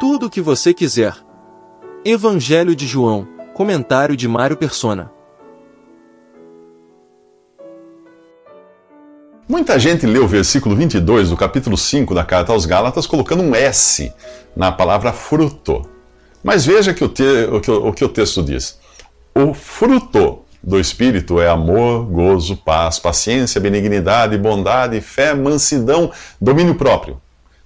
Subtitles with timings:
[0.00, 1.14] tudo o que você quiser.
[2.02, 5.12] Evangelho de João, comentário de Mário Persona.
[9.46, 13.54] Muita gente lê o versículo 22 do capítulo 5 da carta aos Gálatas colocando um
[13.54, 14.10] S
[14.56, 15.86] na palavra fruto.
[16.42, 17.22] Mas veja que o, te,
[17.52, 18.78] o, que, o que o texto diz.
[19.34, 26.10] O fruto do Espírito é amor, gozo, paz, paciência, benignidade, bondade, fé, mansidão,
[26.40, 27.20] domínio próprio.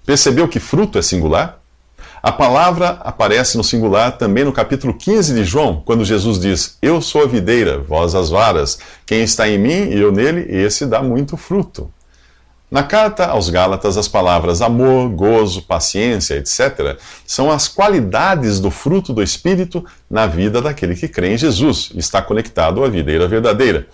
[0.05, 1.64] Percebeu que fruto é singular?
[2.25, 7.03] A palavra aparece no singular também no capítulo 15 de João, quando Jesus diz: Eu
[7.03, 8.79] sou a videira, vós as varas.
[9.05, 11.93] Quem está em mim e eu nele, esse dá muito fruto.
[12.71, 19.13] Na carta aos Gálatas, as palavras amor, gozo, paciência, etc., são as qualidades do fruto
[19.13, 23.87] do Espírito na vida daquele que crê em Jesus está conectado à videira verdadeira.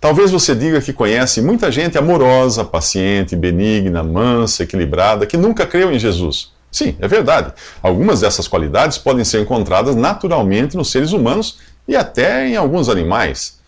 [0.00, 5.92] Talvez você diga que conhece muita gente amorosa, paciente, benigna, mansa, equilibrada, que nunca creu
[5.92, 6.55] em Jesus.
[6.70, 7.52] Sim, é verdade.
[7.82, 13.58] Algumas dessas qualidades podem ser encontradas naturalmente nos seres humanos e até em alguns animais.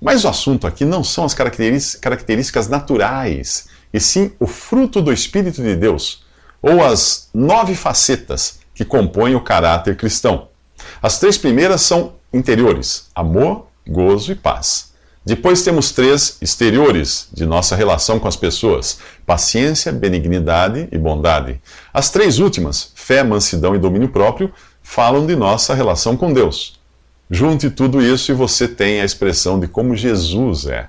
[0.00, 5.62] Mas o assunto aqui não são as características naturais, e sim o fruto do Espírito
[5.62, 6.24] de Deus,
[6.60, 10.48] ou as nove facetas que compõem o caráter cristão.
[11.00, 14.92] As três primeiras são interiores: amor, gozo e paz.
[15.26, 21.60] Depois temos três exteriores de nossa relação com as pessoas: paciência, benignidade e bondade.
[21.92, 26.78] As três últimas, fé, mansidão e domínio próprio, falam de nossa relação com Deus.
[27.28, 30.88] Junte tudo isso e você tem a expressão de como Jesus é.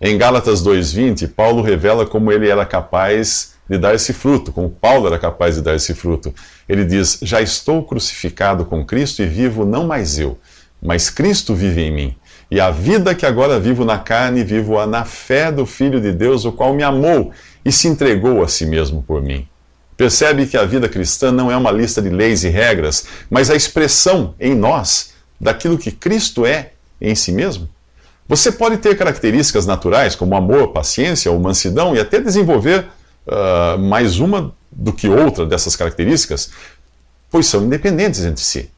[0.00, 5.08] Em Gálatas 2:20, Paulo revela como ele era capaz de dar esse fruto, como Paulo
[5.08, 6.32] era capaz de dar esse fruto.
[6.68, 10.38] Ele diz: "Já estou crucificado com Cristo e vivo não mais eu,
[10.80, 12.16] mas Cristo vive em mim."
[12.50, 16.44] E a vida que agora vivo na carne, vivo-a na fé do Filho de Deus,
[16.44, 17.32] o qual me amou
[17.64, 19.46] e se entregou a si mesmo por mim.
[19.96, 23.56] Percebe que a vida cristã não é uma lista de leis e regras, mas a
[23.56, 27.68] expressão em nós daquilo que Cristo é em si mesmo?
[28.28, 32.86] Você pode ter características naturais, como amor, paciência ou mansidão, e até desenvolver
[33.26, 36.50] uh, mais uma do que outra dessas características,
[37.30, 38.70] pois são independentes entre si.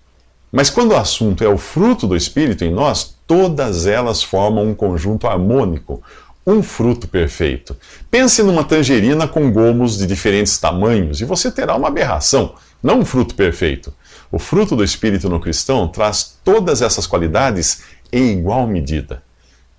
[0.52, 4.74] Mas quando o assunto é o fruto do Espírito em nós, todas elas formam um
[4.74, 6.02] conjunto harmônico,
[6.46, 7.76] um fruto perfeito.
[8.10, 13.04] Pense numa tangerina com gomos de diferentes tamanhos e você terá uma aberração, não um
[13.04, 13.92] fruto perfeito.
[14.32, 19.22] O fruto do Espírito no cristão traz todas essas qualidades em igual medida.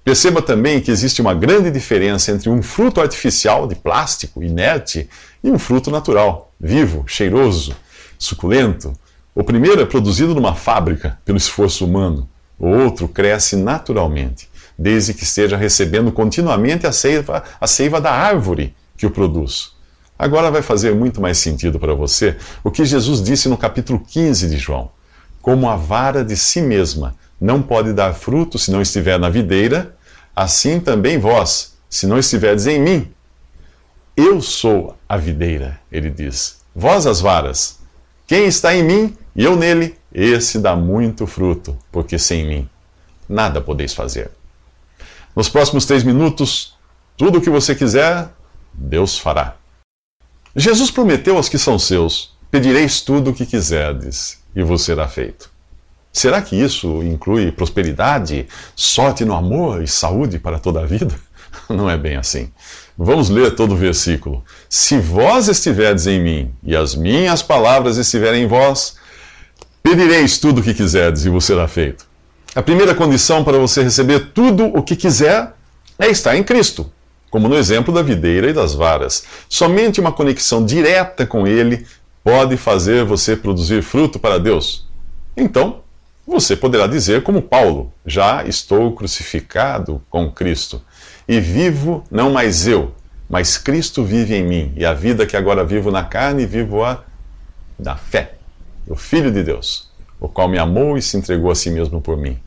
[0.04, 5.10] Perceba também que existe uma grande diferença entre um fruto artificial de plástico, inerte,
[5.44, 7.76] e um fruto natural, vivo, cheiroso,
[8.18, 8.94] suculento.
[9.34, 12.28] O primeiro é produzido numa fábrica, pelo esforço humano.
[12.60, 18.76] O outro cresce naturalmente, desde que esteja recebendo continuamente a seiva, a seiva da árvore
[18.98, 19.72] que o produz.
[20.18, 24.50] Agora vai fazer muito mais sentido para você o que Jesus disse no capítulo 15
[24.50, 24.92] de João.
[25.42, 29.96] Como a vara de si mesma não pode dar fruto se não estiver na videira,
[30.36, 33.12] assim também vós, se não estiverdes em mim.
[34.18, 36.58] Eu sou a videira, ele diz.
[36.76, 37.80] Vós as varas.
[38.28, 42.70] Quem está em mim e eu nele, esse dá muito fruto, porque sem mim
[43.30, 44.32] nada podeis fazer.
[45.36, 46.76] Nos próximos três minutos,
[47.16, 48.30] tudo o que você quiser,
[48.74, 49.56] Deus fará.
[50.56, 55.50] Jesus prometeu aos que são seus: Pedireis tudo o que quiserdes, e vos será feito.
[56.12, 61.14] Será que isso inclui prosperidade, sorte no amor e saúde para toda a vida?
[61.70, 62.52] Não é bem assim.
[62.98, 64.44] Vamos ler todo o versículo.
[64.68, 68.98] Se vós estiverdes em mim e as minhas palavras estiverem em vós,
[69.82, 72.06] Pedireis tudo o que quiserdes e vos será feito.
[72.56, 75.54] A primeira condição para você receber tudo o que quiser
[75.98, 76.92] é estar em Cristo,
[77.30, 79.24] como no exemplo da videira e das varas.
[79.48, 81.86] Somente uma conexão direta com Ele
[82.24, 84.88] pode fazer você produzir fruto para Deus.
[85.38, 85.82] Então,
[86.28, 90.82] você poderá dizer, como Paulo: Já estou crucificado com Cristo,
[91.28, 92.94] e vivo não mais eu,
[93.30, 97.04] mas Cristo vive em mim, e a vida que agora vivo na carne, vivo-a
[97.78, 98.39] da fé
[98.90, 99.88] o Filho de Deus,
[100.20, 102.40] o qual me amou e se entregou a si mesmo por mim.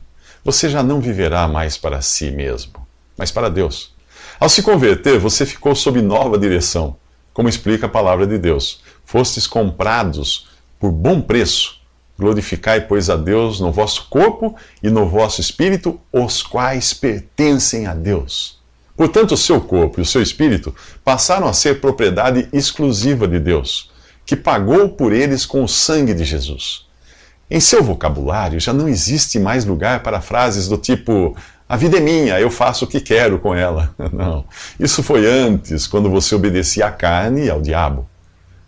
[0.43, 2.85] Você já não viverá mais para si mesmo,
[3.17, 3.93] mas para Deus.
[4.37, 6.97] Ao se converter, você ficou sob nova direção,
[7.33, 8.81] como explica a palavra de Deus.
[9.05, 11.81] Fostes comprados por bom preço.
[12.19, 17.93] Glorificai, pois, a Deus no vosso corpo e no vosso espírito, os quais pertencem a
[17.93, 18.59] Deus.
[18.97, 20.75] Portanto, o seu corpo e o seu espírito
[21.05, 23.92] passaram a ser propriedade exclusiva de Deus
[24.25, 26.85] que pagou por eles com o sangue de Jesus.
[27.49, 31.35] Em seu vocabulário já não existe mais lugar para frases do tipo:
[31.67, 33.93] a vida é minha, eu faço o que quero com ela.
[34.11, 34.45] Não.
[34.79, 38.07] Isso foi antes, quando você obedecia à carne e ao diabo.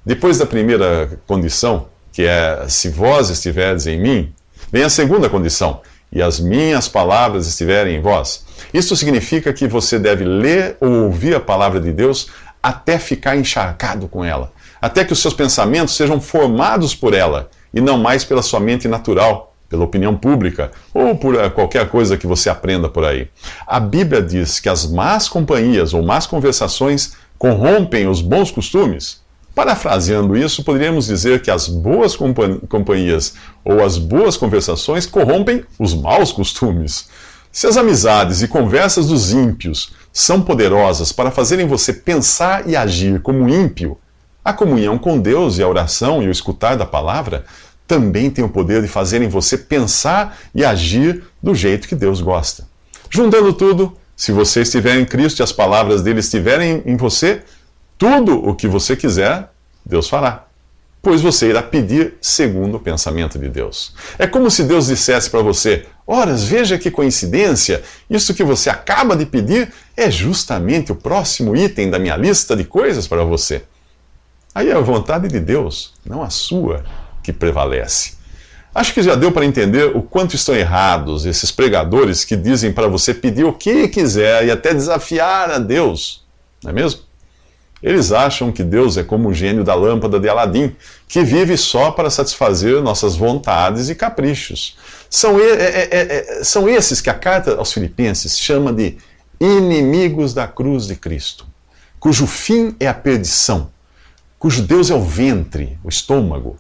[0.06, 4.34] Depois da primeira condição, que é se vós estiverdes em mim,
[4.72, 5.82] vem a segunda condição,
[6.12, 8.46] e as minhas palavras estiverem em vós.
[8.74, 12.30] Isso significa que você deve ler ou ouvir a palavra de Deus
[12.62, 14.52] até ficar encharcado com ela,
[14.82, 18.88] até que os seus pensamentos sejam formados por ela e não mais pela sua mente
[18.88, 23.28] natural, pela opinião pública ou por eh, qualquer coisa que você aprenda por aí.
[23.68, 29.24] A Bíblia diz que as más companhias ou más conversações corrompem os bons costumes.
[29.54, 36.32] Parafraseando isso, poderíamos dizer que as boas companhias ou as boas conversações corrompem os maus
[36.32, 37.08] costumes.
[37.52, 43.22] Se as amizades e conversas dos ímpios são poderosas para fazerem você pensar e agir
[43.22, 43.98] como ímpio,
[44.46, 47.46] a comunhão com Deus e a oração e o escutar da palavra
[47.88, 52.68] também tem o poder de fazerem você pensar e agir do jeito que Deus gosta.
[53.10, 57.42] Juntando tudo, se você estiver em Cristo e as palavras dele estiverem em você,
[57.98, 59.50] tudo o que você quiser,
[59.84, 60.46] Deus fará.
[61.02, 63.94] Pois você irá pedir segundo o pensamento de Deus.
[64.18, 69.16] É como se Deus dissesse para você: Ora, veja que coincidência, isso que você acaba
[69.16, 73.64] de pedir é justamente o próximo item da minha lista de coisas para você.
[74.56, 76.86] Aí é a vontade de Deus, não a sua,
[77.22, 78.14] que prevalece.
[78.74, 82.88] Acho que já deu para entender o quanto estão errados esses pregadores que dizem para
[82.88, 86.26] você pedir o que quiser e até desafiar a Deus,
[86.64, 87.02] não é mesmo?
[87.84, 90.74] Eles acham que Deus é como o gênio da lâmpada de Aladim,
[91.06, 94.78] que vive só para satisfazer nossas vontades e caprichos.
[95.10, 98.98] São, é, é, é, são esses que a carta aos Filipenses chama de
[99.38, 101.46] inimigos da cruz de Cristo,
[102.00, 103.70] cujo fim é a perdição,
[104.46, 106.56] cujo Deus é o ventre, o estômago,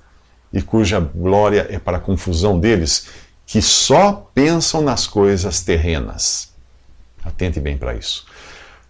[0.51, 3.09] e cuja glória é para a confusão deles,
[3.45, 6.51] que só pensam nas coisas terrenas.
[7.23, 8.25] Atente bem para isso.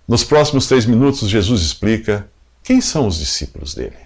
[0.07, 2.29] Nos próximos três minutos, Jesus explica
[2.63, 3.97] quem são os discípulos dele.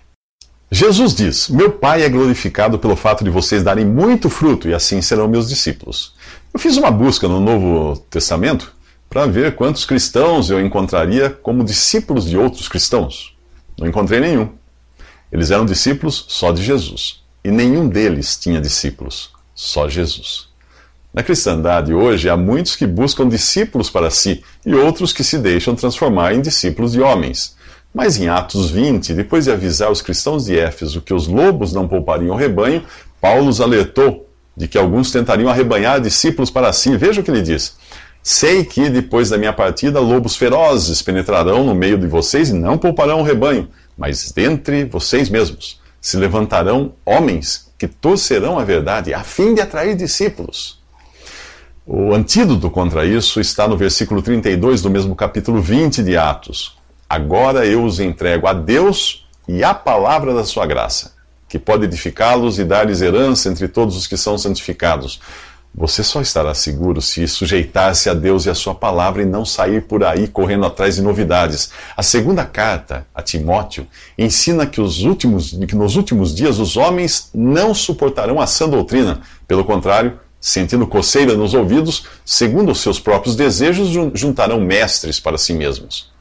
[0.71, 5.03] Jesus diz: Meu Pai é glorificado pelo fato de vocês darem muito fruto, e assim
[5.03, 6.15] serão meus discípulos.
[6.51, 8.73] Eu fiz uma busca no Novo Testamento
[9.07, 13.37] para ver quantos cristãos eu encontraria como discípulos de outros cristãos.
[13.77, 14.57] Não encontrei nenhum.
[15.31, 17.21] Eles eram discípulos só de Jesus.
[17.43, 20.49] E nenhum deles tinha discípulos, só Jesus.
[21.13, 25.75] Na cristandade hoje há muitos que buscam discípulos para si e outros que se deixam
[25.75, 27.55] transformar em discípulos de homens.
[27.93, 31.87] Mas em Atos 20, depois de avisar os cristãos de Éfeso que os lobos não
[31.87, 32.83] poupariam o rebanho,
[33.19, 36.95] Paulo os alertou de que alguns tentariam arrebanhar discípulos para si.
[36.95, 37.77] Veja o que ele diz.
[38.21, 42.77] Sei que depois da minha partida lobos ferozes penetrarão no meio de vocês e não
[42.77, 49.23] pouparão o rebanho, mas dentre vocês mesmos se levantarão homens que torcerão a verdade a
[49.23, 50.79] fim de atrair discípulos.
[51.85, 56.77] O antídoto contra isso está no versículo 32 do mesmo capítulo 20 de Atos.
[57.09, 61.13] Agora eu os entrego a Deus e à palavra da sua graça,
[61.49, 65.19] que pode edificá-los e dar-lhes herança entre todos os que são santificados.
[65.73, 69.83] Você só estará seguro se sujeitar-se a Deus e a sua palavra e não sair
[69.83, 71.71] por aí correndo atrás de novidades.
[71.95, 73.87] A segunda carta a Timóteo
[74.17, 79.21] ensina que, os últimos, que nos últimos dias os homens não suportarão a sã doutrina.
[79.47, 85.53] Pelo contrário, sentindo coceira nos ouvidos, segundo os seus próprios desejos, juntarão mestres para si
[85.53, 86.11] mesmos.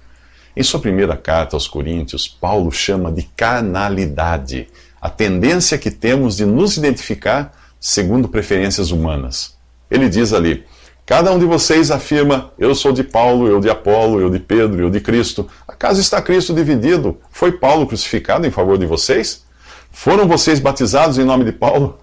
[0.55, 4.69] Em sua primeira carta aos Coríntios, Paulo chama de carnalidade
[5.01, 9.57] a tendência que temos de nos identificar segundo preferências humanas.
[9.91, 10.65] Ele diz ali:
[11.07, 14.83] Cada um de vocês afirma: Eu sou de Paulo, eu de Apolo, eu de Pedro,
[14.83, 15.49] eu de Cristo.
[15.67, 17.19] Acaso está Cristo dividido?
[17.31, 19.45] Foi Paulo crucificado em favor de vocês?
[19.91, 21.99] Foram vocês batizados em nome de Paulo?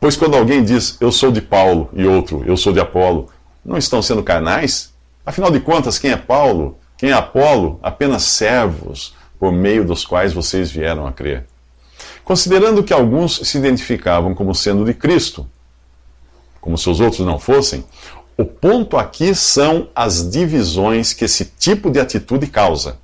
[0.00, 3.28] Pois quando alguém diz eu sou de Paulo e outro eu sou de Apolo,
[3.64, 4.92] não estão sendo carnais?
[5.24, 6.78] Afinal de contas, quem é Paulo?
[6.96, 7.80] Quem é Apolo?
[7.82, 11.46] Apenas servos por meio dos quais vocês vieram a crer.
[12.28, 15.48] Considerando que alguns se identificavam como sendo de Cristo,
[16.60, 17.86] como se os outros não fossem,
[18.36, 22.98] o ponto aqui são as divisões que esse tipo de atitude causa.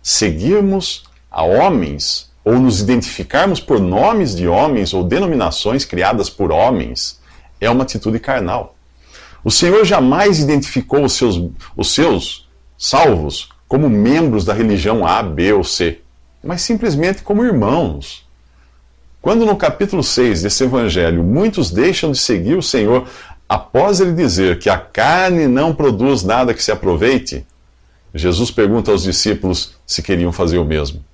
[0.00, 7.20] Seguirmos a homens ou nos identificarmos por nomes de homens ou denominações criadas por homens,
[7.60, 8.76] é uma atitude carnal.
[9.42, 11.42] O Senhor jamais identificou os seus,
[11.76, 12.48] os seus
[12.78, 16.02] salvos como membros da religião A, B ou C,
[16.40, 18.29] mas simplesmente como irmãos.
[19.22, 23.06] Quando no capítulo 6 desse evangelho muitos deixam de seguir o Senhor
[23.46, 27.46] após ele dizer que a carne não produz nada que se aproveite,
[28.14, 31.04] Jesus pergunta aos discípulos se queriam fazer o mesmo.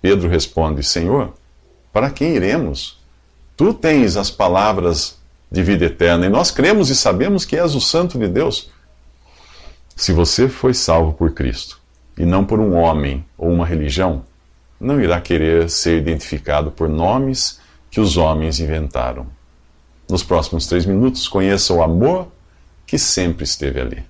[0.00, 1.32] Pedro responde: Senhor,
[1.92, 2.98] para quem iremos?
[3.56, 5.18] Tu tens as palavras
[5.50, 8.70] de vida eterna e nós cremos e sabemos que és o Santo de Deus.
[9.94, 11.78] Se você foi salvo por Cristo
[12.18, 14.24] e não por um homem ou uma religião,
[14.82, 17.60] não irá querer ser identificado por nomes
[17.90, 19.26] que os homens inventaram.
[20.10, 22.28] Nos próximos três minutos, conheça o amor
[22.84, 24.04] que sempre esteve ali.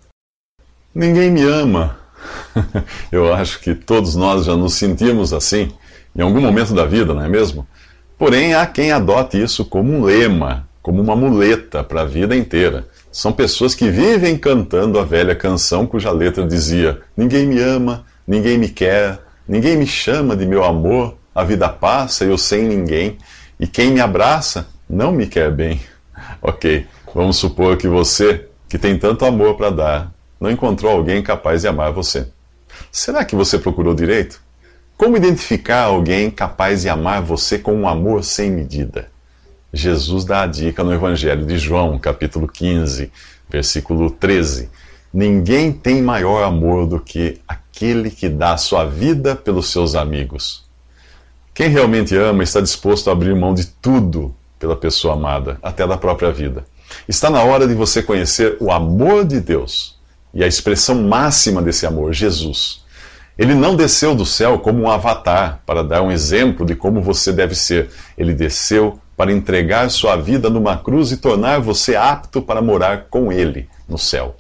[0.95, 1.99] Ninguém me ama.
[3.13, 5.71] Eu acho que todos nós já nos sentimos assim
[6.17, 7.67] em algum momento da vida, não é mesmo?
[8.19, 12.87] Porém, há quem adote isso como um lema, como uma muleta para a vida inteira.
[13.11, 18.59] São pessoas que vivem cantando a velha canção cuja letra dizia: Ninguém me ama, ninguém
[18.59, 23.19] me quer, ninguém me chama de meu amor, a vida passa, eu sem ninguém,
[23.59, 25.81] e quem me abraça não me quer bem.
[26.41, 31.63] Ok, vamos supor que você, que tem tanto amor para dar, não encontrou alguém capaz
[31.63, 32.27] de amar você.
[32.91, 34.41] Será que você procurou direito?
[34.97, 39.09] Como identificar alguém capaz de amar você com um amor sem medida?
[39.73, 43.11] Jesus dá a dica no Evangelho de João, capítulo 15,
[43.49, 44.69] versículo 13.
[45.13, 47.41] Ninguém tem maior amor do que
[47.73, 50.63] aquele que dá a sua vida pelos seus amigos.
[51.55, 55.97] Quem realmente ama está disposto a abrir mão de tudo pela pessoa amada, até da
[55.97, 56.65] própria vida.
[57.09, 59.99] Está na hora de você conhecer o amor de Deus
[60.35, 62.83] e a expressão máxima desse amor, Jesus.
[63.39, 67.33] Ele não desceu do céu como um avatar para dar um exemplo de como você
[67.33, 67.91] deve ser.
[68.17, 73.33] Ele desceu para entregar sua vida numa cruz e tornar você apto para morar com
[73.33, 74.37] Ele no céu.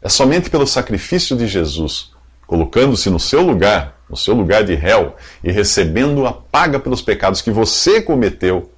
[0.00, 2.11] É somente pelo sacrifício de Jesus,
[2.46, 7.40] colocando-se no seu lugar, no seu lugar de réu, e recebendo a paga pelos pecados
[7.40, 8.70] que você cometeu,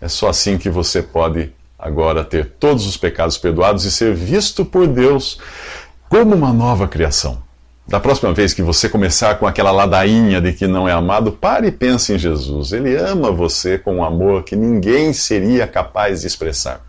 [0.00, 4.64] é só assim que você pode agora ter todos os pecados perdoados e ser visto
[4.64, 5.40] por Deus
[6.08, 7.42] como uma nova criação.
[7.86, 11.68] Da próxima vez que você começar com aquela ladainha de que não é amado, pare
[11.68, 12.72] e pense em Jesus.
[12.72, 16.82] Ele ama você com um amor que ninguém seria capaz de expressar.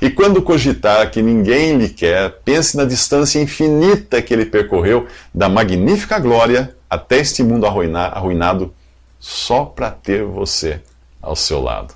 [0.00, 5.48] E quando cogitar que ninguém lhe quer, pense na distância infinita que ele percorreu da
[5.48, 8.74] magnífica glória até este mundo arruinado
[9.18, 10.80] só para ter você
[11.20, 11.94] ao seu lado.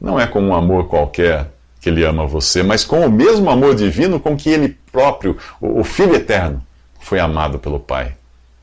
[0.00, 1.50] Não é com um amor qualquer
[1.80, 5.84] que ele ama você, mas com o mesmo amor divino com que ele próprio, o
[5.84, 6.62] Filho eterno,
[7.00, 8.16] foi amado pelo Pai.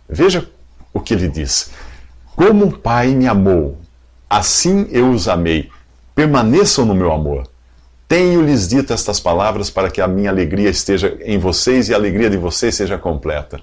[0.10, 0.50] Veja
[0.94, 1.72] o que ele diz:
[2.36, 3.78] Como o Pai me amou,
[4.30, 5.70] assim eu os amei.
[6.16, 7.51] Permaneçam no meu amor.
[8.12, 12.30] Tenho-lhes dito estas palavras para que a minha alegria esteja em vocês e a alegria
[12.30, 13.62] de vocês seja completa.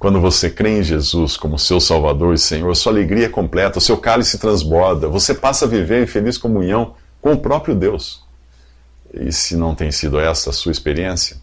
[0.00, 3.80] Quando você crê em Jesus como seu Salvador e Senhor, sua alegria é completa, o
[3.80, 8.24] seu cálice transborda, você passa a viver em feliz comunhão com o próprio Deus.
[9.14, 11.36] E se não tem sido essa a sua experiência,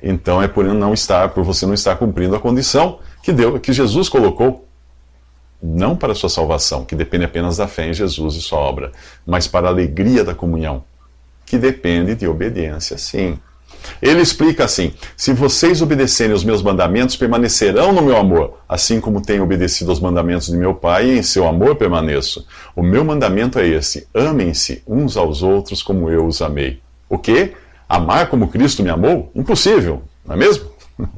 [0.00, 3.72] então é por não estar, por você não estar cumprindo a condição que Deus, que
[3.72, 4.64] Jesus colocou,
[5.60, 8.92] não para a sua salvação, que depende apenas da fé em Jesus e sua obra,
[9.26, 10.84] mas para a alegria da comunhão,
[11.50, 13.36] que depende de obediência, sim.
[14.00, 19.20] Ele explica assim: Se vocês obedecerem os meus mandamentos, permanecerão no meu amor, assim como
[19.20, 22.46] tenho obedecido aos mandamentos de meu Pai, e em seu amor permaneço.
[22.76, 26.80] O meu mandamento é esse: amem-se uns aos outros como eu os amei.
[27.08, 27.52] O quê?
[27.88, 29.32] Amar como Cristo me amou?
[29.34, 30.70] Impossível, não é mesmo?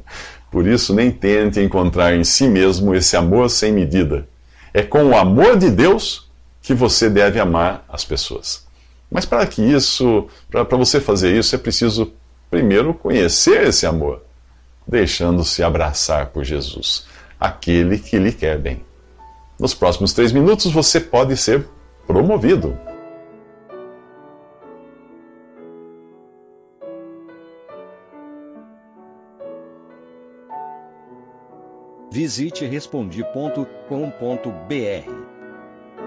[0.49, 4.27] Por isso, nem tente encontrar em si mesmo esse amor sem medida.
[4.73, 6.27] É com o amor de Deus
[6.59, 8.63] que você deve amar as pessoas.
[9.13, 12.11] Mas para que isso, para você fazer isso, é preciso
[12.49, 14.23] primeiro conhecer esse amor,
[14.87, 17.05] deixando-se abraçar por Jesus,
[17.39, 18.83] aquele que lhe quer bem.
[19.59, 21.67] Nos próximos três minutos você pode ser
[22.07, 22.75] promovido.
[32.11, 35.32] Visite respondi.com.br.